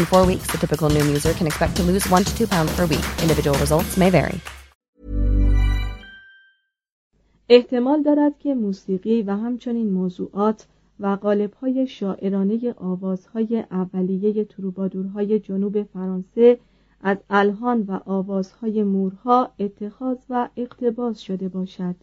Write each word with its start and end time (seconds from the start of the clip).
In 0.00 0.06
four 0.06 0.24
weeks, 0.24 0.46
the 0.52 0.58
typical 0.64 0.88
Noom 0.88 1.08
user 1.16 1.32
can 1.38 1.46
expect 1.50 1.76
to 1.78 1.82
lose 1.82 2.04
one 2.16 2.24
to 2.28 2.32
two 2.38 2.46
pounds 2.54 2.72
per 2.76 2.86
week. 2.92 3.06
Individual 3.24 3.56
results 3.64 3.96
may 4.02 4.10
vary. 4.10 4.40
احتمال 7.48 8.02
دارد 8.02 8.38
که 8.38 8.54
موسیقی 8.54 9.22
و 9.22 9.36
همچنین 9.36 9.92
موضوعات 9.92 10.66
و 11.00 11.06
قالب‌های 11.06 11.86
شاعرانه 11.86 12.74
آوازهای 12.76 13.64
اولیه 13.70 14.44
تروبادورهای 14.44 15.38
جنوب 15.40 15.82
فرانسه 15.82 16.58
از 17.00 17.16
الهان 17.30 17.82
و 17.82 18.00
آوازهای 18.06 18.82
مورها 18.82 19.50
اتخاذ 19.58 20.18
و 20.30 20.48
اقتباس 20.56 21.18
شده 21.18 21.48
باشد 21.48 21.94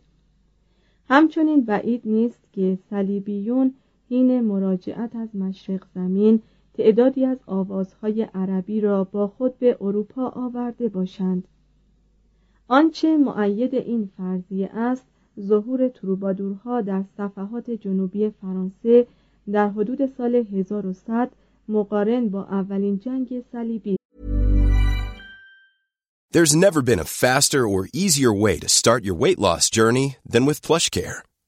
همچنین 1.10 1.66
بعید 1.66 2.02
نیست 2.06 2.40
که 2.54 2.78
صلیبیون 2.90 3.74
حین 4.10 4.42
مراجعت 4.42 5.16
از 5.16 5.36
مشرق 5.36 5.84
زمین 5.96 6.42
تعدادی 6.78 7.26
از 7.26 7.38
آوازهای 7.46 8.22
عربی 8.34 8.82
را 8.82 9.04
با 9.04 9.28
خود 9.28 9.60
به 9.60 9.78
اروپا 9.82 10.30
آورده 10.30 10.90
باشند 10.90 11.48
آنچه 12.68 13.18
معید 13.18 13.76
این 13.76 14.10
فرضیه 14.18 14.70
است 14.74 15.06
ظهور 15.40 15.88
تروبادورها 15.88 16.82
در 16.82 17.04
صفحات 17.18 17.72
جنوبی 17.72 18.30
فرانسه 18.30 19.08
در 19.52 19.70
حدود 19.70 20.06
سال 20.06 20.36
1100 20.36 21.32
مقارن 21.68 22.30
با 22.30 22.44
اولین 22.44 23.00
جنگ 23.00 23.44
صلیبی 23.52 23.98
There's 26.34 26.56
never 26.56 26.82
been 26.82 27.00
a 27.00 27.12
faster 27.24 27.62
or 27.74 27.88
easier 27.94 28.34
way 28.34 28.60
to 28.60 28.70
start 28.70 29.02
your 29.08 29.16
weight 29.24 29.40
loss 29.40 29.70
journey 29.70 30.08
than 30.34 30.46
with 30.46 30.62
PlushCare. 30.62 31.27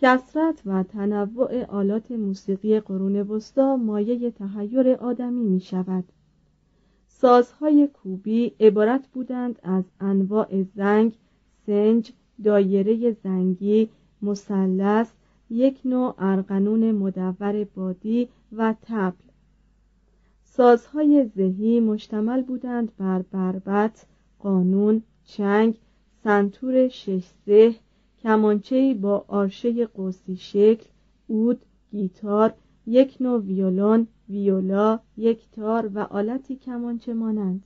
کسرت 0.00 0.62
و 0.66 0.82
تنوع 0.82 1.64
آلات 1.64 2.10
موسیقی 2.10 2.80
قرون 2.80 3.16
وسطا 3.16 3.76
مایه 3.76 4.30
تحیر 4.30 4.90
آدمی 4.90 5.40
می 5.40 5.60
شود 5.60 6.04
سازهای 7.06 7.86
کوبی 7.86 8.52
عبارت 8.60 9.08
بودند 9.08 9.58
از 9.62 9.84
انواع 10.00 10.62
زنگ، 10.62 11.12
سنج، 11.66 12.12
دایره 12.44 13.16
زنگی، 13.24 13.88
مثلث، 14.22 15.10
یک 15.50 15.80
نوع 15.84 16.14
ارقنون 16.18 16.92
مدور 16.92 17.64
بادی 17.64 18.28
و 18.52 18.74
تبل 18.82 19.24
سازهای 20.44 21.30
ذهی 21.36 21.80
مشتمل 21.80 22.42
بودند 22.42 22.92
بر 22.98 23.22
بربت، 23.22 24.06
قانون، 24.38 25.02
چنگ، 25.24 25.78
سنتور 26.24 26.88
شش 26.88 27.24
زه، 27.46 27.74
کمانچه‌ای 28.22 28.94
با 28.94 29.24
آرشه 29.28 29.86
قوسی 29.86 30.36
شکل، 30.36 30.86
اود، 31.26 31.60
گیتار، 31.90 32.54
یک 32.86 33.16
نوع 33.20 33.40
ویولون، 33.40 34.06
ویولا، 34.28 35.00
یک 35.16 35.50
تار 35.52 35.90
و 35.94 35.98
آلتی 35.98 36.56
کمانچه 36.56 37.14
مانند. 37.14 37.62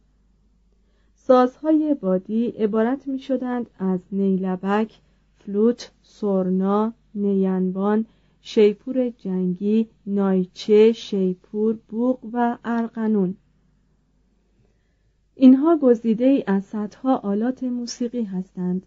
سازهای 1.15 1.95
بادی 1.95 2.47
عبارت 2.47 3.09
می 3.09 3.19
شدند 3.19 3.71
از 3.79 4.01
نیلبک، 4.13 5.01
فلوت، 5.39 5.91
سورنا، 6.03 6.93
نینبان، 7.15 8.07
شیپور 8.41 9.11
جنگی، 9.11 9.89
نایچه، 10.07 10.93
شیپور، 10.93 11.79
بوق 11.89 12.19
و 12.33 12.59
ارقنون 12.65 13.37
اینها 15.35 15.77
گزیده 15.77 16.25
ای 16.25 16.45
از 16.47 16.65
صدها 16.65 17.17
آلات 17.17 17.63
موسیقی 17.63 18.23
هستند. 18.23 18.87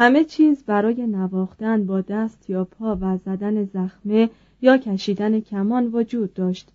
همه 0.00 0.24
چیز 0.24 0.64
برای 0.64 1.06
نواختن 1.06 1.86
با 1.86 2.00
دست 2.00 2.50
یا 2.50 2.64
پا 2.64 2.98
و 3.00 3.16
زدن 3.16 3.64
زخمه 3.64 4.30
یا 4.62 4.78
کشیدن 4.78 5.40
کمان 5.40 5.86
وجود 5.86 6.34
داشت. 6.34 6.68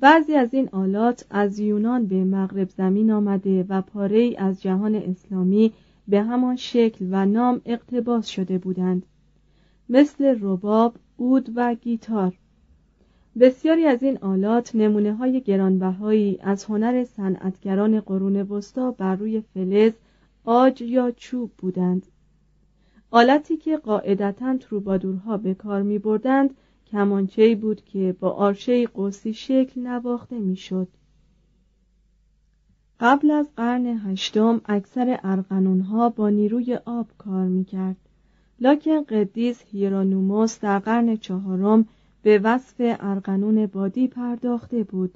بعضی 0.00 0.34
از 0.34 0.54
این 0.54 0.68
آلات 0.72 1.26
از 1.30 1.58
یونان 1.58 2.06
به 2.06 2.24
مغرب 2.24 2.68
زمین 2.70 3.10
آمده 3.10 3.66
و 3.68 3.82
پاره 3.82 4.18
ای 4.18 4.36
از 4.36 4.62
جهان 4.62 4.94
اسلامی 4.94 5.72
به 6.08 6.22
همان 6.22 6.56
شکل 6.56 7.06
و 7.10 7.26
نام 7.26 7.60
اقتباس 7.64 8.26
شده 8.26 8.58
بودند. 8.58 9.06
مثل 9.88 10.38
رباب، 10.40 10.94
اود 11.16 11.52
و 11.54 11.74
گیتار. 11.74 12.38
بسیاری 13.40 13.86
از 13.86 14.02
این 14.02 14.18
آلات 14.18 14.74
نمونه 14.74 15.14
های 15.14 15.40
گرانبهایی 15.40 16.38
از 16.42 16.64
هنر 16.64 17.04
صنعتگران 17.04 18.00
قرون 18.00 18.36
وسطا 18.36 18.90
بر 18.90 19.16
روی 19.16 19.40
فلز، 19.54 19.92
آج 20.44 20.82
یا 20.82 21.10
چوب 21.10 21.50
بودند. 21.58 22.06
آلتی 23.14 23.56
که 23.56 23.76
قاعدتا 23.76 24.56
تروبادورها 24.56 25.36
به 25.36 25.54
کار 25.54 25.82
می 25.82 25.98
بردند 25.98 26.54
کمانچه‌ای 26.86 27.54
بود 27.54 27.84
که 27.84 28.16
با 28.20 28.30
آرشه 28.30 28.86
قوسی 28.86 29.34
شکل 29.34 29.80
نواخته 29.80 30.38
می‌شد. 30.38 30.88
قبل 33.00 33.30
از 33.30 33.46
قرن 33.56 33.86
هشتم 33.86 34.60
اکثر 34.64 35.18
ارقنونها 35.22 36.08
با 36.08 36.28
نیروی 36.30 36.78
آب 36.84 37.06
کار 37.18 37.46
می‌کرد 37.46 37.96
لکن 38.60 39.02
قدیس 39.02 39.62
هیرانوموس 39.72 40.60
در 40.60 40.78
قرن 40.78 41.16
چهارم 41.16 41.86
به 42.22 42.38
وصف 42.38 42.74
ارقنون 42.78 43.66
بادی 43.66 44.08
پرداخته 44.08 44.82
بود 44.84 45.14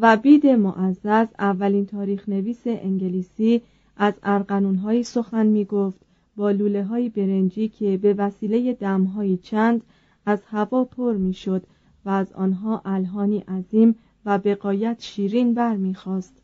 و 0.00 0.16
بید 0.16 0.46
معزز 0.46 1.26
اولین 1.38 1.86
تاریخ 1.86 2.28
نویس 2.28 2.62
انگلیسی 2.64 3.62
از 3.96 4.14
ارقنونهایی 4.22 5.02
سخن 5.02 5.46
می 5.46 5.64
گفت 5.64 6.04
با 6.36 6.50
لوله 6.50 6.84
های 6.84 7.08
برنجی 7.08 7.68
که 7.68 7.96
به 7.96 8.14
وسیله 8.14 8.72
دمهایی 8.72 9.36
چند 9.36 9.82
از 10.26 10.42
هوا 10.46 10.84
پر 10.84 11.16
می 11.16 11.34
شد 11.34 11.62
و 12.04 12.10
از 12.10 12.32
آنها 12.32 12.82
الهانی 12.84 13.38
عظیم 13.38 13.94
و 14.24 14.38
به 14.38 14.54
قایت 14.54 14.96
شیرین 15.00 15.54
برمیخواست 15.54 16.42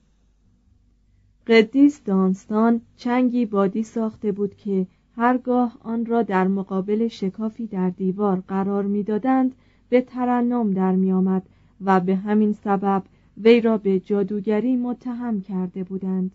قدیس 1.46 2.04
دانستان 2.04 2.80
چنگی 2.96 3.46
بادی 3.46 3.82
ساخته 3.82 4.32
بود 4.32 4.56
که 4.56 4.86
هرگاه 5.16 5.78
آن 5.82 6.06
را 6.06 6.22
در 6.22 6.48
مقابل 6.48 7.08
شکافی 7.08 7.66
در 7.66 7.90
دیوار 7.90 8.42
قرار 8.48 8.84
می‌دادند 8.84 9.54
به 9.88 10.00
ترنم 10.00 10.70
در 10.70 10.92
میآمد 10.92 11.42
و 11.80 12.00
به 12.00 12.16
همین 12.16 12.52
سبب 12.52 13.02
وی 13.36 13.60
را 13.60 13.78
به 13.78 14.00
جادوگری 14.00 14.76
متهم 14.76 15.40
کرده 15.40 15.84
بودند. 15.84 16.30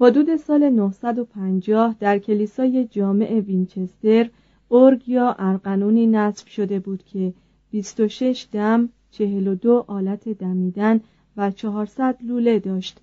حدود 0.00 0.36
سال 0.36 0.70
950 0.70 1.96
در 2.00 2.18
کلیسای 2.18 2.84
جامع 2.84 3.40
وینچستر 3.40 4.30
ارگ 4.70 5.08
یا 5.08 5.36
ارقنونی 5.38 6.06
نصب 6.06 6.46
شده 6.46 6.80
بود 6.80 7.04
که 7.04 7.34
26 7.70 8.46
دم 8.52 8.88
42 9.10 9.84
آلت 9.88 10.28
دمیدن 10.28 11.00
و 11.36 11.50
400 11.50 12.16
لوله 12.22 12.58
داشت. 12.58 13.00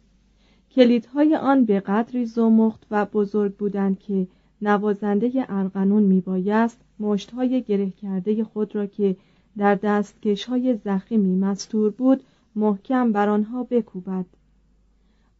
کلیدهای 0.72 1.36
آن 1.36 1.66
به 1.66 1.80
قدری 1.80 2.26
زمخت 2.26 2.86
و 2.92 3.06
بزرگ 3.06 3.56
بودند 3.56 4.00
که 4.00 4.28
نوازنده 4.62 5.32
ارقنون 5.50 6.04
میبایست 6.04 6.82
مشتهای 7.00 7.62
گره 7.62 7.90
کرده 7.90 8.44
خود 8.44 8.76
را 8.76 8.86
که 8.86 9.16
در 9.58 9.76
دستکش 9.76 10.46
های 10.46 10.76
زخیمی 10.76 11.36
مستور 11.36 11.92
بود 11.92 12.24
محکم 12.56 13.12
بر 13.12 13.30
آنها 13.30 13.64
بکوبد. 13.64 14.26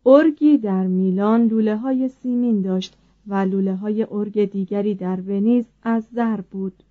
ارگی 0.06 0.58
در 0.58 0.88
میلان 0.88 1.48
لوله 1.48 1.78
های 1.78 2.10
سیمین 2.10 2.62
داشت 2.62 2.98
و 3.28 3.36
لوله 3.36 3.76
های 3.76 4.08
ارگ 4.12 4.52
دیگری 4.52 4.96
در 4.96 5.22
ونیز 5.22 5.66
از 5.84 6.04
زر 6.12 6.42
بود. 6.42 6.84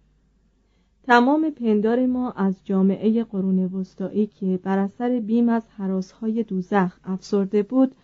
تمام 1.07 1.51
پندار 1.51 2.07
ما 2.07 2.31
از 2.31 2.55
جامعه 2.65 3.25
قرون 3.25 3.59
وسطایی 3.59 4.27
که 4.27 4.61
بر 4.63 4.79
اثر 4.79 5.21
بیم 5.21 5.49
از 5.49 5.63
حراسهای 5.77 6.43
دوزخ 6.43 6.97
افسرده 7.05 7.63
بود 7.63 7.95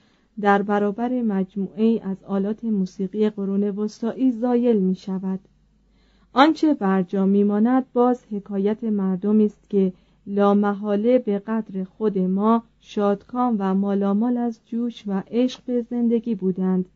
در 0.40 0.62
برابر 0.62 1.22
مجموعه 1.22 2.00
از 2.04 2.24
آلات 2.24 2.64
موسیقی 2.64 3.30
قرون 3.30 3.62
وسطایی 3.62 4.32
زایل 4.32 4.76
می 4.76 4.94
شود 4.94 5.40
آنچه 6.32 6.74
بر 6.74 7.02
جا 7.02 7.26
میماند 7.26 7.86
باز 7.92 8.24
حکایت 8.30 8.84
مردمی 8.84 9.44
است 9.44 9.70
که 9.70 9.92
لامحاله 10.30 11.18
به 11.18 11.38
قدر 11.38 11.84
خود 11.84 12.18
ما 12.18 12.62
شادکام 12.80 13.56
و 13.58 13.74
مالامال 13.74 14.36
از 14.36 14.60
جوش 14.66 15.04
و 15.06 15.22
عشق 15.30 15.60
به 15.66 15.82
زندگی 15.82 16.34
بودند 16.34 16.88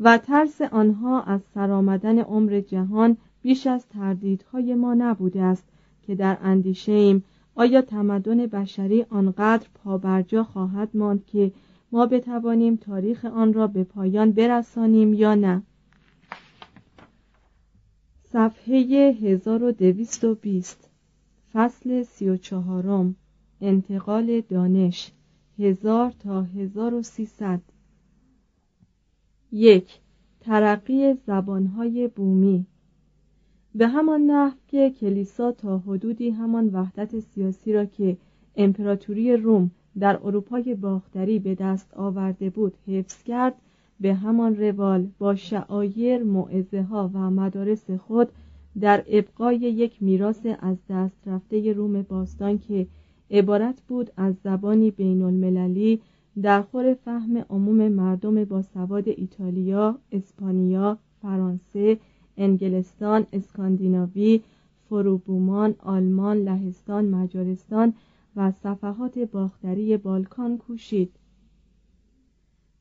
و 0.00 0.18
ترس 0.18 0.60
آنها 0.60 1.22
از 1.22 1.40
سرآمدن 1.54 2.18
عمر 2.18 2.60
جهان 2.60 3.16
بیش 3.42 3.66
از 3.66 3.86
تردیدهای 3.88 4.74
ما 4.74 4.94
نبوده 4.94 5.42
است 5.42 5.64
که 6.02 6.14
در 6.14 6.38
اندیشه 6.42 6.92
ایم 6.92 7.24
آیا 7.54 7.82
تمدن 7.82 8.46
بشری 8.46 9.06
آنقدر 9.10 9.66
پابرجا 9.84 10.44
خواهد 10.44 10.88
ماند 10.94 11.26
که 11.26 11.52
ما 11.92 12.06
بتوانیم 12.06 12.76
تاریخ 12.76 13.24
آن 13.24 13.52
را 13.52 13.66
به 13.66 13.84
پایان 13.84 14.32
برسانیم 14.32 15.14
یا 15.14 15.34
نه؟ 15.34 15.62
صفحه 18.32 18.74
1220 19.22 20.89
فصل 21.52 22.02
سی 22.02 22.28
و 22.28 22.36
چهارم 22.36 23.14
انتقال 23.60 24.40
دانش 24.40 25.12
هزار 25.58 26.10
تا 26.10 26.42
هزار 26.42 26.94
و 26.94 27.02
سیصد. 27.02 27.60
یک 29.52 30.00
ترقی 30.40 31.14
زبانهای 31.26 32.08
بومی. 32.08 32.66
به 33.74 33.88
همان 33.88 34.20
نحو 34.20 34.56
که 34.68 34.90
کلیسا 35.00 35.52
تا 35.52 35.78
حدودی 35.78 36.30
همان 36.30 36.66
وحدت 36.66 37.20
سیاسی 37.20 37.72
را 37.72 37.84
که 37.84 38.16
امپراتوری 38.56 39.36
روم 39.36 39.70
در 39.98 40.20
اروپای 40.24 40.74
باختری 40.74 41.38
به 41.38 41.54
دست 41.54 41.94
آورده 41.94 42.50
بود 42.50 42.74
حفظ 42.86 43.22
کرد 43.22 43.54
به 44.00 44.14
همان 44.14 44.56
روال 44.56 45.08
با 45.18 45.34
شعایر 45.34 46.22
معزه 46.22 46.82
ها 46.82 47.10
و 47.14 47.30
مدارس 47.30 47.90
خود 47.90 48.28
در 48.80 49.04
ابقای 49.08 49.56
یک 49.56 50.02
میراث 50.02 50.46
از 50.60 50.76
دست 50.88 51.28
رفته 51.28 51.72
روم 51.72 52.02
باستان 52.02 52.58
که 52.58 52.86
عبارت 53.30 53.82
بود 53.88 54.10
از 54.16 54.34
زبانی 54.44 54.90
بین 54.90 55.22
المللی 55.22 56.00
در 56.42 56.62
خور 56.62 56.94
فهم 56.94 57.36
عموم 57.50 57.88
مردم 57.88 58.44
با 58.44 58.62
سواد 58.62 59.08
ایتالیا، 59.08 59.98
اسپانیا، 60.12 60.98
فرانسه، 61.22 61.98
انگلستان، 62.36 63.26
اسکاندیناوی، 63.32 64.40
فروبومان، 64.88 65.74
آلمان، 65.78 66.36
لهستان، 66.36 67.04
مجارستان 67.04 67.94
و 68.36 68.50
صفحات 68.50 69.18
باختری 69.18 69.96
بالکان 69.96 70.58
کوشید. 70.58 71.12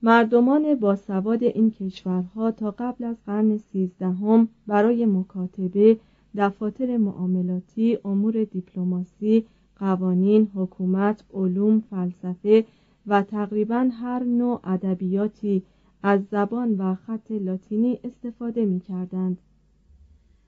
مردمان 0.02 0.76
با 0.76 0.96
سواد 0.96 1.44
این 1.44 1.72
کشورها 1.72 2.52
تا 2.52 2.72
قبل 2.72 3.04
از 3.04 3.16
قرن 3.26 3.58
سیزدهم 3.58 4.48
برای 4.68 5.06
مکاتبه 5.06 5.98
دفاتر 6.36 6.98
معاملاتی 6.98 7.98
امور 8.06 8.44
دیپلماسی 8.44 9.46
قوانین 9.76 10.48
حکومت 10.56 11.24
علوم 11.34 11.80
فلسفه 11.80 12.66
و 13.08 13.22
تقریبا 13.22 13.90
هر 13.94 14.24
نوع 14.24 14.60
ادبیاتی 14.64 15.64
از 16.04 16.22
زبان 16.32 16.76
و 16.78 16.96
خط 16.96 17.32
لاتینی 17.32 18.00
استفاده 18.04 18.66
می 18.66 18.80
کردند. 18.80 19.38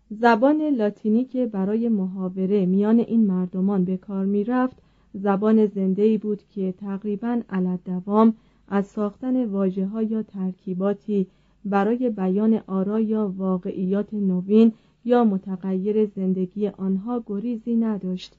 زبان 0.09 0.61
لاتینی 0.61 1.25
که 1.25 1.45
برای 1.45 1.89
محاوره 1.89 2.65
میان 2.65 2.99
این 2.99 3.27
مردمان 3.27 3.85
به 3.85 3.97
کار 3.97 4.25
می 4.25 4.43
رفت 4.43 4.77
زبان 5.13 5.65
زنده 5.65 6.01
ای 6.01 6.17
بود 6.17 6.41
که 6.49 6.71
تقریبا 6.71 7.41
علت 7.49 7.79
دوام 7.83 8.33
از 8.73 8.87
ساختن 8.87 9.45
واجه 9.45 9.85
ها 9.85 10.03
یا 10.03 10.23
ترکیباتی 10.23 11.27
برای 11.65 12.09
بیان 12.09 12.61
آرا 12.67 12.99
یا 12.99 13.33
واقعیات 13.37 14.13
نوین 14.13 14.73
یا 15.05 15.23
متغیر 15.23 16.05
زندگی 16.05 16.67
آنها 16.67 17.23
گریزی 17.25 17.75
نداشت 17.75 18.37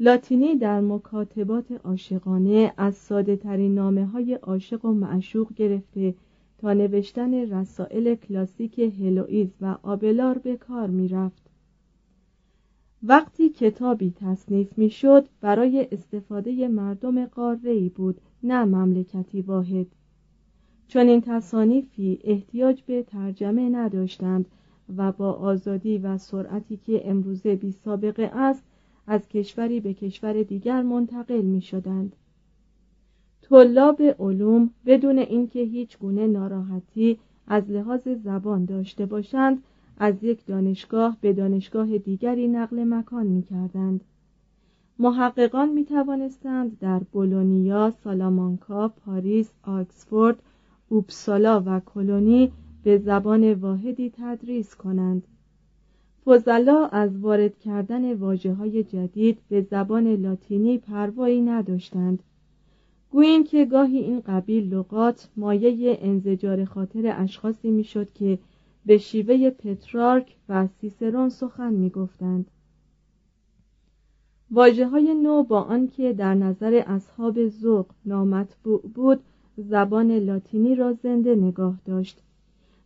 لاتینی 0.00 0.56
در 0.56 0.80
مکاتبات 0.80 1.72
عاشقانه 1.84 2.72
از 2.76 2.94
ساده 2.94 3.36
ترین 3.36 3.74
نامه 3.74 4.06
های 4.06 4.34
عاشق 4.34 4.84
و 4.84 4.92
معشوق 4.92 5.54
گرفته 5.54 6.14
تا 6.58 6.72
نوشتن 6.72 7.34
رسائل 7.34 8.14
کلاسیک 8.14 8.78
هلوئیز 8.78 9.48
و 9.60 9.76
آبلار 9.82 10.38
به 10.38 10.56
کار 10.56 10.86
می 10.86 11.08
رفت. 11.08 11.49
وقتی 13.02 13.48
کتابی 13.48 14.14
تصنیف 14.16 14.78
می 14.78 14.90
شد 14.90 15.28
برای 15.40 15.88
استفاده 15.92 16.68
مردم 16.68 17.26
قاره 17.26 17.88
بود 17.88 18.20
نه 18.42 18.64
مملکتی 18.64 19.42
واحد. 19.42 19.86
چون 20.88 21.08
این 21.08 21.20
تصانیفی 21.20 22.20
احتیاج 22.24 22.82
به 22.82 23.02
ترجمه 23.02 23.68
نداشتند 23.68 24.46
و 24.96 25.12
با 25.12 25.32
آزادی 25.32 25.98
و 25.98 26.18
سرعتی 26.18 26.76
که 26.76 27.10
امروزه 27.10 27.56
بی 27.56 27.72
سابقه 27.72 28.30
است 28.34 28.62
از 29.06 29.28
کشوری 29.28 29.80
به 29.80 29.94
کشور 29.94 30.42
دیگر 30.42 30.82
منتقل 30.82 31.40
می 31.40 31.60
شدند 31.60 32.16
طلاب 33.42 34.02
علوم 34.02 34.70
بدون 34.86 35.18
اینکه 35.18 35.60
هیچ 35.60 35.98
گونه 35.98 36.26
ناراحتی 36.26 37.18
از 37.46 37.70
لحاظ 37.70 38.08
زبان 38.08 38.64
داشته 38.64 39.06
باشند 39.06 39.62
از 40.02 40.24
یک 40.24 40.46
دانشگاه 40.46 41.16
به 41.20 41.32
دانشگاه 41.32 41.98
دیگری 41.98 42.48
نقل 42.48 42.84
مکان 42.84 43.26
می 43.26 43.42
کردند. 43.42 44.00
محققان 44.98 45.68
می 45.68 45.84
توانستند 45.84 46.78
در 46.78 46.98
بولونیا، 46.98 47.92
سالامانکا، 48.04 48.88
پاریس، 48.88 49.50
آکسفورد، 49.62 50.42
اوپسالا 50.88 51.62
و 51.66 51.80
کلونی 51.80 52.52
به 52.82 52.98
زبان 52.98 53.54
واحدی 53.54 54.12
تدریس 54.16 54.74
کنند. 54.74 55.26
فضلا 56.24 56.86
از 56.86 57.18
وارد 57.18 57.58
کردن 57.58 58.14
واجه 58.14 58.52
های 58.52 58.84
جدید 58.84 59.38
به 59.48 59.60
زبان 59.60 60.06
لاتینی 60.06 60.78
پروایی 60.78 61.40
نداشتند. 61.40 62.22
گوییم 63.10 63.44
که 63.44 63.64
گاهی 63.64 63.98
این 63.98 64.20
قبیل 64.20 64.74
لغات 64.74 65.28
مایه 65.36 65.98
انزجار 66.02 66.64
خاطر 66.64 67.14
اشخاصی 67.16 67.70
می‌شد 67.70 68.12
که 68.12 68.38
به 68.86 68.98
شیوه 68.98 69.50
پترارک 69.50 70.36
و 70.48 70.66
سیسرون 70.66 71.28
سخن 71.28 71.72
می 71.72 71.90
گفتند. 71.90 72.50
واجه 74.50 74.86
های 74.86 75.14
نو 75.14 75.42
با 75.42 75.62
آنکه 75.62 76.12
در 76.12 76.34
نظر 76.34 76.82
اصحاب 76.86 77.48
ذوق 77.48 77.86
نامطبوع 78.04 78.80
بود 78.94 79.20
زبان 79.56 80.12
لاتینی 80.12 80.74
را 80.74 80.92
زنده 80.92 81.34
نگاه 81.34 81.78
داشت 81.84 82.22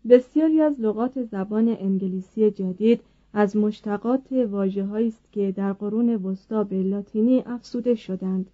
بسیاری 0.09 0.61
از 0.61 0.81
لغات 0.81 1.23
زبان 1.23 1.69
انگلیسی 1.69 2.51
جدید 2.51 3.01
از 3.33 3.57
مشتقات 3.57 4.33
واجه 4.33 4.93
است 4.93 5.33
که 5.33 5.53
در 5.53 5.73
قرون 5.73 6.15
وسطا 6.15 6.65
به 6.65 6.83
لاتینی 6.83 7.43
افسوده 7.47 7.95
شدند 7.95 8.51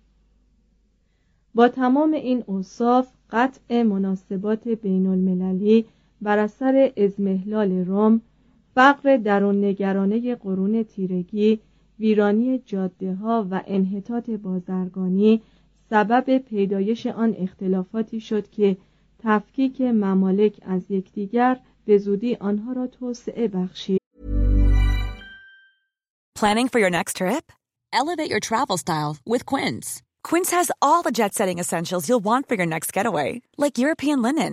با 1.54 1.68
تمام 1.68 2.12
این 2.12 2.44
اوصاف 2.47 3.12
قطع 3.30 3.82
مناسبات 3.82 4.68
بین 4.68 5.06
المللی 5.06 5.85
بر 6.23 6.39
اثر 6.39 6.93
ازمهلال 6.97 7.73
روم 7.73 8.21
فقر 8.75 9.17
درون 9.17 9.65
نگرانه 9.65 10.35
قرون 10.35 10.83
تیرگی 10.83 11.61
ویرانی 11.99 12.59
جاده 12.59 13.15
ها 13.15 13.47
و 13.50 13.62
انحطاط 13.67 14.31
بازرگانی 14.31 15.41
سبب 15.91 16.39
پیدایش 16.39 17.07
آن 17.07 17.35
اختلافاتی 17.39 18.21
شد 18.21 18.50
که 18.50 18.77
تفکیک 19.19 19.81
ممالک 19.81 20.61
از 20.62 20.91
یکدیگر 20.91 21.61
به 21.85 21.99
زودی 21.99 22.35
آنها 22.35 22.73
را 22.73 22.87
توسعه 22.87 23.49
بخشید. 23.49 24.00
Planning 26.39 26.69
for 26.69 26.79
your 26.79 26.91
next 26.99 27.17
trip? 27.17 27.53
Elevate 27.93 28.31
your 28.31 28.41
travel 28.41 28.79
style 28.79 29.12
with 29.33 29.45
Quince. 29.45 29.89
Quince 30.29 30.50
has 30.59 30.71
all 30.81 31.03
the 31.03 31.17
jet-setting 31.19 31.59
essentials 31.59 32.09
you'll 32.09 32.27
want 32.31 32.49
for 32.49 32.55
your 32.55 32.71
next 32.75 32.95
getaway, 32.97 33.43
like 33.62 33.83
European 33.85 34.23
linen, 34.23 34.53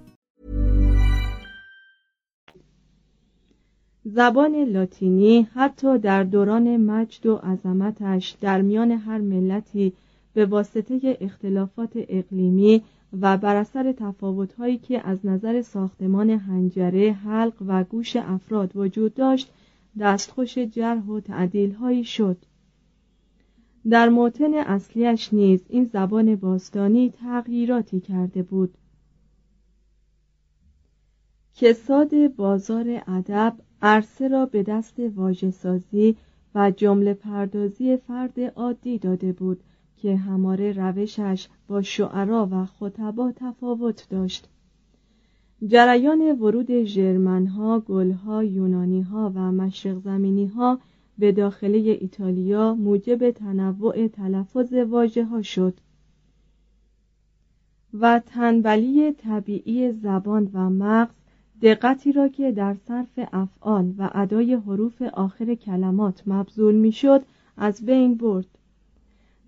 زبان 4.05 4.55
لاتینی 4.55 5.47
حتی 5.53 5.97
در 5.97 6.23
دوران 6.23 6.77
مجد 6.77 7.25
و 7.25 7.35
عظمتش 7.35 8.35
در 8.41 8.61
میان 8.61 8.91
هر 8.91 9.17
ملتی 9.17 9.93
به 10.33 10.45
واسطه 10.45 11.17
اختلافات 11.21 11.91
اقلیمی 11.95 12.81
و 13.21 13.37
بر 13.37 13.55
اثر 13.55 13.91
تفاوت‌هایی 13.91 14.77
که 14.77 15.07
از 15.07 15.25
نظر 15.25 15.61
ساختمان 15.61 16.29
هنجره، 16.29 17.11
حلق 17.11 17.53
و 17.67 17.83
گوش 17.83 18.15
افراد 18.15 18.71
وجود 18.75 19.13
داشت، 19.13 19.51
دستخوش 19.99 20.57
جرح 20.57 21.05
و 21.05 21.19
تعدیل‌هایی 21.19 22.03
شد. 22.03 22.37
در 23.89 24.09
موتن 24.09 24.53
اصلیش 24.53 25.33
نیز 25.33 25.65
این 25.69 25.83
زبان 25.83 26.35
باستانی 26.35 27.09
تغییراتی 27.09 27.99
کرده 27.99 28.43
بود. 28.43 28.73
کساد 31.61 32.35
بازار 32.35 33.01
ادب 33.07 33.53
عرصه 33.81 34.27
را 34.27 34.45
به 34.45 34.63
دست 34.63 34.99
واژه‌سازی 35.15 36.15
و 36.55 36.71
جمله 36.71 37.13
پردازی 37.13 37.97
فرد 37.97 38.39
عادی 38.39 38.97
داده 38.97 39.31
بود 39.31 39.59
که 39.97 40.15
هماره 40.15 40.71
روشش 40.71 41.47
با 41.67 41.81
شعرا 41.81 42.49
و 42.51 42.65
خطبا 42.65 43.31
تفاوت 43.35 44.07
داشت. 44.09 44.49
جریان 45.67 46.39
ورود 46.39 46.83
ژرمنها، 46.83 47.79
گلها، 47.79 48.43
یونانیها 48.43 49.31
و 49.35 49.51
مشرق 49.51 49.99
زمینیها 49.99 50.79
به 51.17 51.31
داخله 51.31 51.77
ایتالیا 51.77 52.73
موجب 52.75 53.31
تنوع 53.31 54.07
تلفظ 54.07 54.73
واژه 54.73 55.25
ها 55.25 55.41
شد 55.41 55.73
و 57.93 58.21
تنبلی 58.25 59.11
طبیعی 59.11 59.91
زبان 59.91 60.49
و 60.53 60.69
مغز 60.69 61.20
دقتی 61.61 62.11
را 62.11 62.27
که 62.27 62.51
در 62.51 62.75
صرف 62.87 63.27
افعال 63.33 63.93
و 63.97 64.09
ادای 64.13 64.53
حروف 64.53 65.01
آخر 65.01 65.55
کلمات 65.55 66.23
مبذول 66.27 66.75
می‌شد 66.75 67.21
از 67.57 67.85
بین 67.85 68.15
برد. 68.15 68.45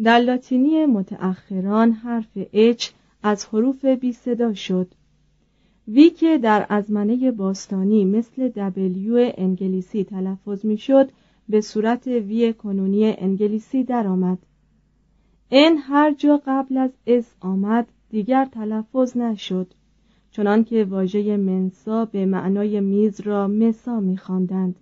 در 0.03 0.20
لاتینی 0.20 0.86
متأخران 0.86 1.91
حرف 1.91 2.38
اچ 2.53 2.89
از 3.24 3.46
حروف 3.46 3.86
بی 3.86 4.13
صدا 4.13 4.53
شد. 4.53 4.88
وی 5.88 6.10
که 6.10 6.38
در 6.38 6.65
ازمنه 6.70 7.32
باستانی 7.32 8.05
مثل 8.05 8.50
دبلیو 8.50 9.32
انگلیسی 9.38 10.03
تلفظ 10.03 10.65
می‌شد 10.65 11.10
به 11.50 11.62
صورت 11.62 12.08
وی 12.08 12.53
کنونی 12.53 13.15
انگلیسی 13.17 13.84
درآمد. 13.84 14.38
ان 15.51 15.77
هر 15.77 16.13
جا 16.13 16.41
قبل 16.48 16.77
از 16.77 16.91
اس 17.08 17.25
آمد 17.39 17.88
دیگر 18.10 18.46
تلفظ 18.46 19.17
نشد. 19.17 19.67
چنانکه 20.36 20.86
واژه 20.86 21.38
منسا 21.38 22.06
به 22.06 22.25
معنای 22.25 22.80
میز 22.80 23.22
را 23.22 23.48
مسا 23.48 24.00
میخواندند. 24.00 24.75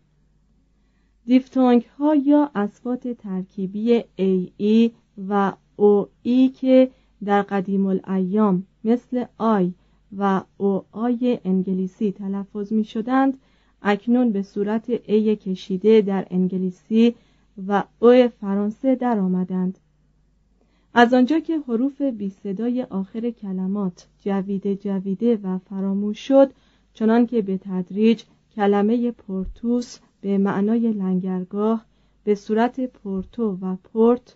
دیفتونگ 1.25 1.85
ها 1.97 2.15
یا 2.15 2.51
اسبات 2.55 3.07
ترکیبی 3.07 4.03
ای 4.15 4.51
ای 4.57 4.91
و 5.29 5.53
او 5.75 6.07
ای 6.23 6.47
که 6.49 6.91
در 7.25 7.41
قدیم 7.41 7.85
الایام 7.85 8.63
مثل 8.83 9.25
آی 9.37 9.73
و 10.17 10.41
او 10.57 10.83
آی 10.91 11.39
انگلیسی 11.45 12.11
تلفظ 12.11 12.73
می 12.73 12.83
شدند 12.83 13.37
اکنون 13.81 14.31
به 14.31 14.41
صورت 14.41 14.89
ای 14.89 15.35
کشیده 15.35 16.01
در 16.01 16.27
انگلیسی 16.31 17.15
و 17.67 17.83
او 17.99 18.27
فرانسه 18.27 18.95
در 18.95 19.19
آمدند 19.19 19.79
از 20.93 21.13
آنجا 21.13 21.39
که 21.39 21.59
حروف 21.67 22.01
بی 22.01 22.29
صدای 22.29 22.83
آخر 22.83 23.29
کلمات 23.29 24.07
جویده 24.19 24.75
جویده 24.75 25.39
و 25.43 25.57
فراموش 25.57 26.27
شد 26.27 26.51
چنان 26.93 27.25
که 27.25 27.41
به 27.41 27.57
تدریج 27.57 28.23
کلمه 28.55 29.11
پورتوس 29.11 29.99
به 30.21 30.37
معنای 30.37 30.91
لنگرگاه 30.91 31.85
به 32.23 32.35
صورت 32.35 32.85
پورتو 32.85 33.57
و 33.61 33.75
پورت 33.75 34.35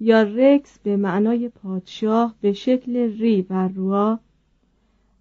یا 0.00 0.22
رکس 0.22 0.78
به 0.78 0.96
معنای 0.96 1.48
پادشاه 1.48 2.34
به 2.40 2.52
شکل 2.52 2.96
ری 2.96 3.46
و 3.50 3.68
روا 3.68 4.18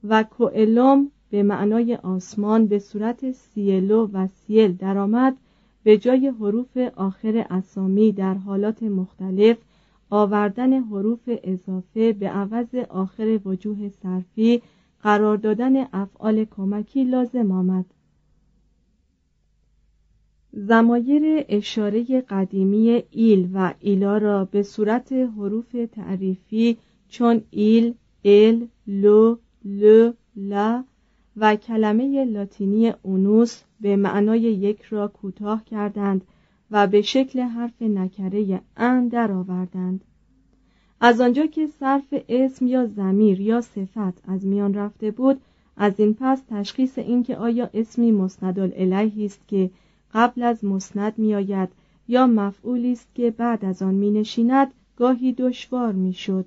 و 0.03 0.23
کوئلوم 0.23 1.11
به 1.29 1.43
معنای 1.43 1.95
آسمان 1.95 2.67
به 2.67 2.79
صورت 2.79 3.31
سیلو 3.31 4.09
و 4.13 4.27
سیل 4.27 4.75
درآمد 4.75 5.37
به 5.83 5.97
جای 5.97 6.27
حروف 6.27 6.77
آخر 6.95 7.45
اسامی 7.49 8.11
در 8.11 8.33
حالات 8.33 8.83
مختلف 8.83 9.57
آوردن 10.09 10.83
حروف 10.83 11.19
اضافه 11.43 12.13
به 12.13 12.29
عوض 12.29 12.75
آخر 12.89 13.39
وجوه 13.45 13.89
صرفی 13.89 14.61
قرار 15.01 15.37
دادن 15.37 15.85
افعال 15.93 16.45
کمکی 16.45 17.03
لازم 17.03 17.51
آمد. 17.51 17.85
زمایر 20.53 21.45
اشاره 21.49 22.21
قدیمی 22.21 23.03
ایل 23.11 23.49
و 23.53 23.73
ایلا 23.79 24.17
را 24.17 24.45
به 24.45 24.63
صورت 24.63 25.11
حروف 25.11 25.75
تعریفی 25.91 26.77
چون 27.09 27.41
ایل، 27.51 27.93
ال، 28.25 28.67
لو، 28.87 29.37
ل، 29.65 30.11
لا 30.35 30.83
و 31.37 31.55
کلمه 31.55 32.25
لاتینی 32.25 32.93
اونوس 33.03 33.61
به 33.81 33.95
معنای 33.95 34.41
یک 34.41 34.81
را 34.81 35.07
کوتاه 35.07 35.63
کردند 35.63 36.21
و 36.71 36.88
به 36.88 37.01
شکل 37.01 37.39
حرف 37.39 37.81
نکره 37.81 38.61
ان 38.77 39.07
درآوردند. 39.07 40.03
از 41.01 41.21
آنجا 41.21 41.45
که 41.45 41.67
صرف 41.79 42.13
اسم 42.29 42.67
یا 42.67 42.85
زمیر 42.85 43.41
یا 43.41 43.61
صفت 43.61 44.29
از 44.29 44.45
میان 44.45 44.73
رفته 44.73 45.11
بود 45.11 45.41
از 45.77 45.93
این 45.97 46.15
پس 46.19 46.41
تشخیص 46.49 46.97
اینکه 46.97 47.35
آیا 47.38 47.69
اسمی 47.73 48.11
مسند 48.11 48.59
الیه 48.59 49.25
است 49.25 49.47
که 49.47 49.69
قبل 50.13 50.43
از 50.43 50.65
مسند 50.65 51.13
میآید 51.17 51.69
یا 52.07 52.27
مفعولی 52.27 52.91
است 52.91 53.07
که 53.15 53.31
بعد 53.31 53.65
از 53.65 53.81
آن 53.81 53.93
می 53.93 54.11
نشیند 54.11 54.67
گاهی 54.95 55.33
دشوار 55.33 55.93
می‌شد. 55.93 56.45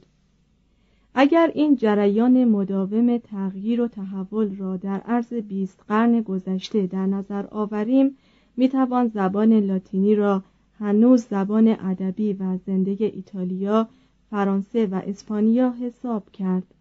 اگر 1.14 1.50
این 1.54 1.76
جریان 1.76 2.44
مداوم 2.44 3.18
تغییر 3.18 3.80
و 3.80 3.88
تحول 3.88 4.56
را 4.56 4.76
در 4.76 5.00
عرض 5.00 5.32
بیست 5.32 5.84
قرن 5.88 6.20
گذشته 6.20 6.86
در 6.86 7.06
نظر 7.06 7.46
آوریم 7.50 8.16
می‌توان 8.56 9.08
زبان 9.08 9.52
لاتینی 9.52 10.14
را 10.14 10.42
هنوز 10.78 11.22
زبان 11.22 11.68
ادبی 11.68 12.32
و 12.32 12.56
زنده 12.66 12.96
ایتالیا، 13.00 13.88
فرانسه 14.30 14.86
و 14.86 14.94
اسپانیا 15.06 15.70
حساب 15.70 16.30
کرد. 16.30 16.74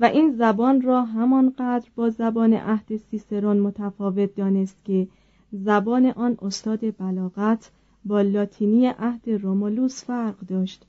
و 0.00 0.04
این 0.04 0.32
زبان 0.32 0.82
را 0.82 1.02
همانقدر 1.02 1.88
با 1.96 2.10
زبان 2.10 2.52
عهد 2.54 2.96
سیسرون 2.96 3.58
متفاوت 3.58 4.34
دانست 4.34 4.76
که 4.84 5.08
زبان 5.52 6.06
آن 6.06 6.38
استاد 6.42 6.96
بلاغت 6.96 7.70
با 8.04 8.20
لاتینی 8.22 8.86
عهد 8.86 9.30
رومولوس 9.30 10.04
فرق 10.04 10.40
داشت. 10.40 10.86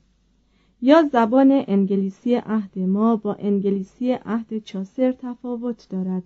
یا 0.82 1.08
زبان 1.12 1.64
انگلیسی 1.68 2.34
عهد 2.34 2.78
ما 2.78 3.16
با 3.16 3.34
انگلیسی 3.34 4.12
عهد 4.12 4.58
چاسر 4.58 5.12
تفاوت 5.12 5.88
دارد. 5.90 6.22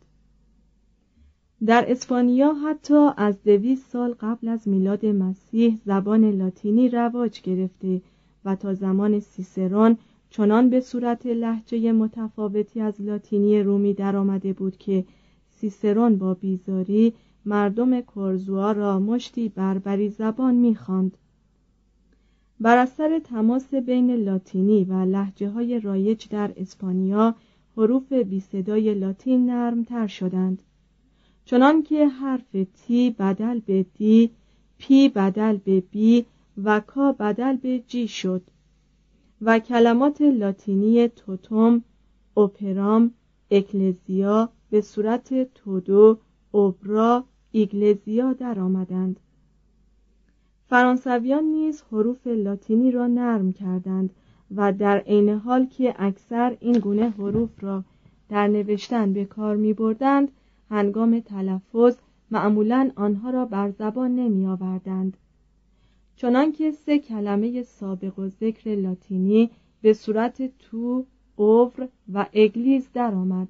در 1.66 1.84
اسپانیا 1.88 2.54
حتی 2.54 3.08
از 3.16 3.42
دویست 3.42 3.90
سال 3.90 4.14
قبل 4.20 4.48
از 4.48 4.68
میلاد 4.68 5.06
مسیح 5.06 5.78
زبان 5.84 6.30
لاتینی 6.30 6.88
رواج 6.88 7.40
گرفته 7.42 8.02
و 8.44 8.56
تا 8.56 8.74
زمان 8.74 9.20
سیسرون 9.20 9.96
چنان 10.30 10.70
به 10.70 10.80
صورت 10.80 11.26
لحجه 11.26 11.92
متفاوتی 11.92 12.80
از 12.80 13.00
لاتینی 13.00 13.62
رومی 13.62 13.94
درآمده 13.94 14.52
بود 14.52 14.76
که 14.76 15.04
سیسرون 15.50 16.16
با 16.16 16.34
بیزاری 16.34 17.12
مردم 17.44 18.00
کورزوا 18.00 18.72
را 18.72 18.98
مشتی 18.98 19.48
بربری 19.48 20.08
زبان 20.08 20.54
می‌خواند. 20.54 21.16
بر 22.60 22.76
اثر 22.76 23.18
تماس 23.18 23.74
بین 23.74 24.10
لاتینی 24.10 24.84
و 24.84 25.04
لحجه 25.04 25.48
های 25.48 25.80
رایج 25.80 26.28
در 26.28 26.52
اسپانیا 26.56 27.34
حروف 27.76 28.12
بی 28.12 28.40
صدای 28.40 28.94
لاتین 28.94 29.46
نرمتر 29.50 30.06
شدند. 30.06 30.62
چنان 31.44 31.82
که 31.82 32.08
حرف 32.08 32.56
تی 32.86 33.10
بدل 33.10 33.60
به 33.60 33.86
دی 33.94 34.30
پی 34.78 35.08
بدل 35.08 35.56
به 35.56 35.80
بی 35.80 36.26
و 36.64 36.80
کا 36.80 37.12
بدل 37.12 37.56
به 37.56 37.82
جی 37.86 38.08
شد 38.08 38.42
و 39.42 39.58
کلمات 39.58 40.22
لاتینی 40.22 41.08
توتوم 41.08 41.84
اوپرام 42.34 43.10
اکلزیا 43.50 44.48
به 44.70 44.80
صورت 44.80 45.54
تودو 45.54 46.18
اوبرا 46.50 47.24
ایگلزیا 47.52 48.32
درآمدند 48.32 49.20
فرانسویان 50.68 51.44
نیز 51.44 51.82
حروف 51.92 52.26
لاتینی 52.26 52.90
را 52.90 53.06
نرم 53.06 53.52
کردند 53.52 54.10
و 54.56 54.72
در 54.72 54.98
عین 54.98 55.28
حال 55.28 55.66
که 55.66 55.94
اکثر 55.98 56.56
این 56.60 56.78
گونه 56.78 57.10
حروف 57.10 57.50
را 57.60 57.84
در 58.28 58.48
نوشتن 58.48 59.12
به 59.12 59.24
کار 59.24 59.56
می 59.56 59.72
بردند 59.72 60.30
هنگام 60.72 61.20
تلفظ 61.20 61.96
معمولا 62.30 62.90
آنها 62.96 63.30
را 63.30 63.44
بر 63.44 63.70
زبان 63.70 64.16
نمی 64.16 64.46
آوردند 64.46 65.16
چنانکه 66.16 66.70
سه 66.70 66.98
کلمه 66.98 67.62
سابق 67.62 68.18
و 68.18 68.28
ذکر 68.28 68.74
لاتینی 68.74 69.50
به 69.82 69.92
صورت 69.92 70.58
تو، 70.58 71.06
اوور 71.36 71.88
و 72.12 72.26
اگلیز 72.32 72.88
درآمد. 72.94 73.48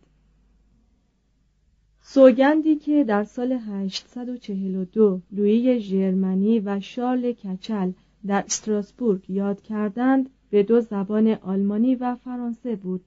سوگندی 2.01 2.77
که 2.77 3.05
در 3.05 3.25
سال 3.25 3.53
842 3.53 5.21
لویی 5.33 5.81
ژرمنی 5.81 6.61
و 6.61 6.81
شارل 6.81 7.33
کچل 7.33 7.93
در 8.27 8.45
استراسبورگ 8.47 9.31
یاد 9.31 9.63
کردند 9.63 10.31
به 10.51 10.63
دو 10.63 10.81
زبان 10.81 11.29
آلمانی 11.29 11.95
و 11.95 12.15
فرانسه 12.15 12.77
بود 12.77 13.05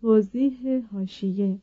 توضیح 0.00 0.82
هاشیه 0.92 1.58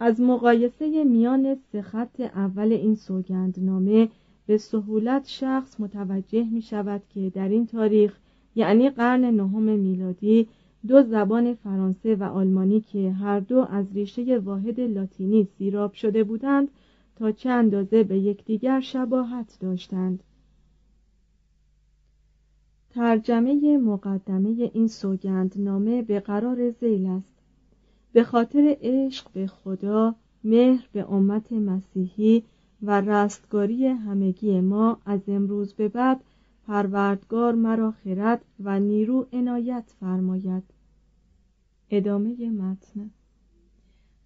از 0.00 0.20
مقایسه 0.20 1.04
میان 1.04 1.54
سه 1.72 1.82
خط 1.82 2.20
اول 2.20 2.72
این 2.72 2.94
سوگندنامه 2.94 4.08
به 4.46 4.58
سهولت 4.58 5.26
شخص 5.26 5.80
متوجه 5.80 6.44
می 6.52 6.62
شود 6.62 7.02
که 7.08 7.30
در 7.30 7.48
این 7.48 7.66
تاریخ 7.66 8.18
یعنی 8.54 8.90
قرن 8.90 9.24
نهم 9.24 9.62
میلادی 9.62 10.48
دو 10.86 11.02
زبان 11.02 11.54
فرانسه 11.54 12.14
و 12.14 12.22
آلمانی 12.22 12.80
که 12.80 13.10
هر 13.10 13.40
دو 13.40 13.58
از 13.70 13.86
ریشه 13.94 14.38
واحد 14.38 14.80
لاتینی 14.80 15.44
سیراب 15.44 15.92
شده 15.92 16.24
بودند 16.24 16.68
تا 17.16 17.32
چه 17.32 17.50
اندازه 17.50 18.04
به 18.04 18.18
یکدیگر 18.18 18.80
شباهت 18.80 19.58
داشتند. 19.60 20.22
ترجمه 22.90 23.78
مقدمه 23.78 24.70
این 24.74 24.86
سوگندنامه 24.86 26.02
به 26.02 26.20
قرار 26.20 26.70
زیل 26.70 27.06
است. 27.06 27.37
به 28.12 28.24
خاطر 28.24 28.76
عشق 28.80 29.32
به 29.32 29.46
خدا 29.46 30.14
مهر 30.44 30.88
به 30.92 31.12
امت 31.12 31.52
مسیحی 31.52 32.42
و 32.82 33.00
رستگاری 33.00 33.86
همگی 33.86 34.60
ما 34.60 34.98
از 35.06 35.20
امروز 35.28 35.74
به 35.74 35.88
بعد 35.88 36.20
پروردگار 36.66 37.54
مرا 37.54 37.90
خرد 37.90 38.44
و 38.60 38.80
نیرو 38.80 39.26
عنایت 39.32 39.94
فرماید. 40.00 40.62
ادامه 41.90 42.50
متن. 42.50 43.10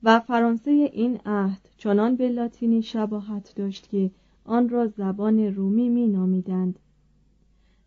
و 0.03 0.21
فرانسه 0.21 0.71
این 0.71 1.19
عهد 1.27 1.69
چنان 1.77 2.17
به 2.17 2.29
لاتینی 2.29 2.83
شباهت 2.83 3.53
داشت 3.57 3.89
که 3.89 4.11
آن 4.45 4.69
را 4.69 4.87
زبان 4.87 5.39
رومی 5.39 5.89
می 5.89 6.07
نامیدند. 6.07 6.79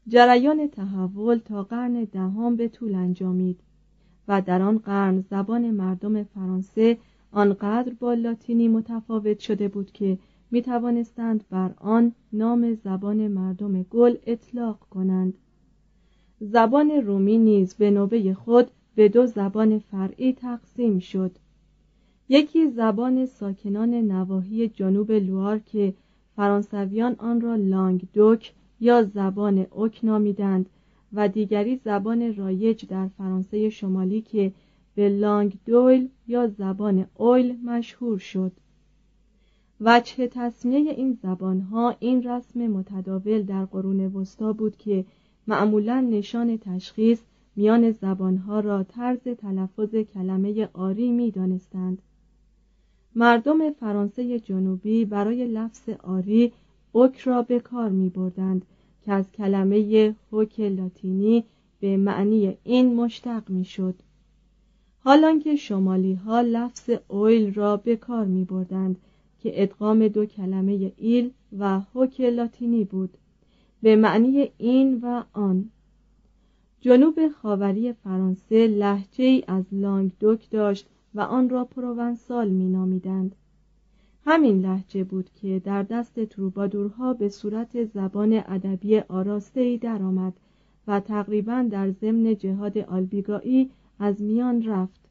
جریان 0.07 0.67
تحول 0.67 1.37
تا 1.37 1.63
قرن 1.63 2.03
دهم 2.03 2.55
به 2.55 2.67
طول 2.67 2.95
انجامید. 2.95 3.59
و 4.27 4.41
در 4.41 4.61
آن 4.61 4.77
قرن 4.77 5.21
زبان 5.21 5.71
مردم 5.71 6.23
فرانسه 6.23 6.97
آنقدر 7.31 7.93
با 7.99 8.13
لاتینی 8.13 8.67
متفاوت 8.67 9.39
شده 9.39 9.67
بود 9.67 9.91
که 9.91 10.17
می 10.51 10.61
توانستند 10.61 11.43
بر 11.49 11.71
آن 11.77 12.11
نام 12.33 12.73
زبان 12.73 13.27
مردم 13.27 13.83
گل 13.83 14.15
اطلاق 14.25 14.79
کنند. 14.89 15.33
زبان 16.39 16.91
رومی 16.91 17.37
نیز 17.37 17.73
به 17.73 17.91
نوبه 17.91 18.33
خود 18.33 18.71
به 18.95 19.09
دو 19.09 19.25
زبان 19.25 19.79
فرعی 19.79 20.33
تقسیم 20.33 20.99
شد. 20.99 21.31
یکی 22.29 22.69
زبان 22.69 23.25
ساکنان 23.25 23.93
نواحی 23.93 24.67
جنوب 24.67 25.11
لوار 25.11 25.59
که 25.59 25.93
فرانسویان 26.35 27.15
آن 27.19 27.41
را 27.41 27.55
لانگ 27.55 28.07
دوک 28.13 28.53
یا 28.79 29.03
زبان 29.03 29.67
اوک 29.71 29.99
نامیدند 30.03 30.69
و 31.15 31.27
دیگری 31.27 31.75
زبان 31.75 32.35
رایج 32.35 32.85
در 32.85 33.07
فرانسه 33.07 33.69
شمالی 33.69 34.21
که 34.21 34.51
به 34.95 35.09
لانگ 35.09 35.57
دویل 35.65 36.09
یا 36.27 36.47
زبان 36.47 37.07
اویل 37.15 37.57
مشهور 37.65 38.17
شد 38.17 38.51
وجه 39.81 40.27
تصمیه 40.27 40.91
این 40.91 41.17
زبانها 41.23 41.95
این 41.99 42.23
رسم 42.23 42.67
متداول 42.67 43.41
در 43.41 43.65
قرون 43.65 43.99
وسطا 43.99 44.53
بود 44.53 44.77
که 44.77 45.05
معمولا 45.47 45.99
نشان 46.01 46.57
تشخیص 46.57 47.19
میان 47.55 47.91
زبانها 47.91 48.59
را 48.59 48.83
طرز 48.83 49.21
تلفظ 49.21 49.95
کلمه 49.95 50.69
آری 50.73 51.11
می 51.11 51.31
دانستند. 51.31 52.01
مردم 53.15 53.71
فرانسه 53.71 54.39
جنوبی 54.39 55.05
برای 55.05 55.47
لفظ 55.47 55.89
آری 55.89 56.51
اوک 56.91 57.19
را 57.19 57.41
به 57.41 57.59
کار 57.59 57.89
می 57.89 58.09
بردند 58.09 58.65
که 59.05 59.13
از 59.13 59.31
کلمه 59.31 60.15
هوک 60.31 60.59
لاتینی 60.59 61.43
به 61.79 61.97
معنی 61.97 62.57
این 62.63 62.95
مشتق 62.95 63.49
می 63.49 63.65
شد. 63.65 63.95
حالانکه 64.99 65.55
شمالی 65.55 66.13
ها 66.13 66.41
لفظ 66.41 66.89
اویل 67.07 67.53
را 67.53 67.77
به 67.77 67.95
کار 67.95 68.25
می 68.25 68.43
بردند 68.45 68.97
که 69.39 69.63
ادغام 69.63 70.07
دو 70.07 70.25
کلمه 70.25 70.91
ایل 70.97 71.31
و 71.59 71.79
هوک 71.79 72.21
لاتینی 72.21 72.83
بود 72.83 73.17
به 73.81 73.95
معنی 73.95 74.51
این 74.57 74.99
و 75.03 75.23
آن 75.33 75.69
جنوب 76.81 77.29
خاوری 77.29 77.93
فرانسه 77.93 78.67
لحجه 78.67 79.23
ای 79.23 79.43
از 79.47 79.63
لانگ 79.71 80.11
دوک 80.19 80.49
داشت 80.49 80.87
و 81.15 81.21
آن 81.21 81.49
را 81.49 81.65
پروونسال 81.65 82.49
می 82.49 82.69
نامیدند. 82.69 83.35
همین 84.27 84.61
لحجه 84.61 85.03
بود 85.03 85.29
که 85.35 85.61
در 85.65 85.83
دست 85.83 86.25
تروبادورها 86.25 87.13
به 87.13 87.29
صورت 87.29 87.83
زبان 87.83 88.43
ادبی 88.47 88.99
آراسته 88.99 89.61
ای 89.61 89.77
درآمد 89.77 90.33
و 90.87 90.99
تقریبا 90.99 91.67
در 91.71 91.91
ضمن 91.91 92.35
جهاد 92.35 92.77
آلبیگایی 92.77 93.71
از 93.99 94.21
میان 94.21 94.63
رفت. 94.65 95.04